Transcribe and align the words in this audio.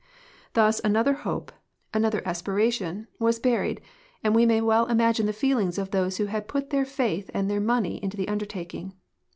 Thus 0.53 0.81
another 0.83 1.13
hope, 1.13 1.51
another 1.93 2.23
aspiration, 2.25 3.05
was 3.19 3.37
buried, 3.37 3.81
and 4.23 4.33
we 4.33 4.47
may 4.47 4.59
well 4.59 4.87
imagine 4.87 5.27
the 5.27 5.31
feelings 5.31 5.77
of 5.77 5.91
those 5.91 6.17
who 6.17 6.25
had 6.25 6.47
put 6.47 6.71
their 6.71 6.85
faith 6.85 7.29
and 7.35 7.47
their 7.47 7.61
money 7.61 8.03
into 8.03 8.17
the 8.17 8.27
undertaking. 8.27 8.93